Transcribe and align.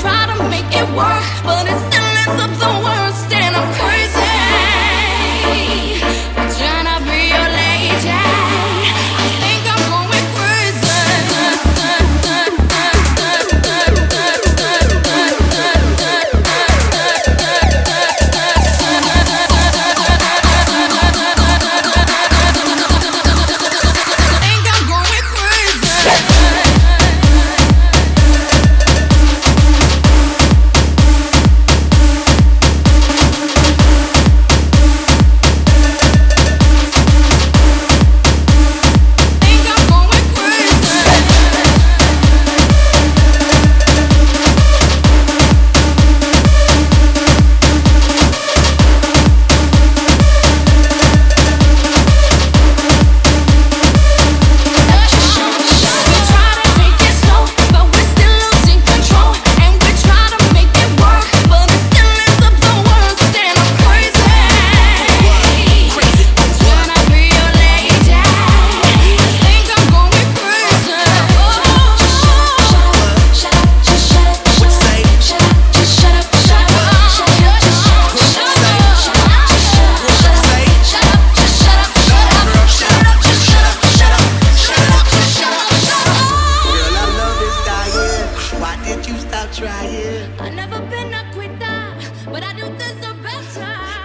try 0.00 0.26
to 0.28 0.49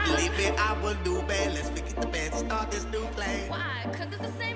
Believe 0.05 0.38
me, 0.38 0.47
I 0.57 0.77
will 0.81 0.95
do 1.03 1.21
bad. 1.27 1.53
Let's 1.53 1.71
make 1.71 1.88
the 1.88 2.07
best. 2.07 2.39
Start 2.39 2.71
this 2.71 2.85
new 2.85 3.05
plan. 3.15 3.49
Why? 3.49 3.89
Cause 3.93 4.07
it's 4.11 4.19
the 4.19 4.31
same. 4.39 4.54